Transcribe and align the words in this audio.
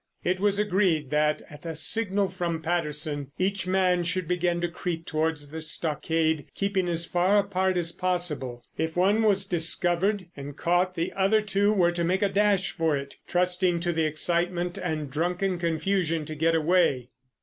It 0.23 0.39
was 0.39 0.57
agreed 0.57 1.11
that 1.11 1.43
at 1.47 1.63
a 1.63 1.75
signal 1.75 2.29
from 2.29 2.63
Patterson 2.63 3.31
each 3.37 3.67
man 3.67 4.03
should 4.03 4.27
begin 4.27 4.59
to 4.61 4.67
creep 4.67 5.05
towards 5.05 5.49
the 5.49 5.61
stockade, 5.61 6.47
keeping 6.55 6.89
as 6.89 7.05
far 7.05 7.37
apart 7.37 7.77
as 7.77 7.91
possible. 7.91 8.63
If 8.79 8.95
one 8.95 9.21
was 9.21 9.45
discovered 9.45 10.25
and 10.35 10.57
caught 10.57 10.95
the 10.95 11.13
other 11.13 11.43
two 11.43 11.71
were 11.71 11.91
to 11.91 12.03
make 12.03 12.23
a 12.23 12.29
dash 12.29 12.71
for 12.71 12.97
it, 12.97 13.17
trusting 13.27 13.79
to 13.81 13.93
the 13.93 14.05
excitement 14.07 14.79
and 14.79 15.11
drunken 15.11 15.59
confusion 15.59 16.25
to 16.25 16.33
get 16.33 16.55
away. 16.55 17.09